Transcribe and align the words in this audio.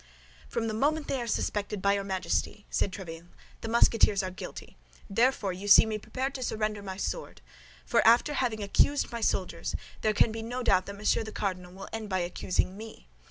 "From 0.49 0.67
the 0.67 0.73
moment 0.73 1.07
they 1.07 1.21
are 1.21 1.27
suspected 1.27 1.79
by 1.79 1.93
your 1.93 2.03
Majesty," 2.03 2.65
said 2.71 2.91
Tréville, 2.91 3.27
"the 3.61 3.67
Musketeers 3.69 4.23
are 4.23 4.31
guilty; 4.31 4.75
therefore, 5.07 5.53
you 5.53 5.67
see 5.67 5.85
me 5.85 5.99
prepared 5.99 6.33
to 6.33 6.41
surrender 6.41 6.81
my 6.81 6.97
sword—for 6.97 8.01
after 8.03 8.33
having 8.33 8.63
accused 8.63 9.11
my 9.11 9.21
soldiers, 9.21 9.75
there 10.01 10.13
can 10.15 10.31
be 10.31 10.41
no 10.41 10.63
doubt 10.63 10.87
that 10.87 10.95
Monsieur 10.97 11.23
the 11.23 11.31
Cardinal 11.31 11.71
will 11.71 11.89
end 11.93 12.09
by 12.09 12.17
accusing 12.21 12.75
me. 12.75 13.09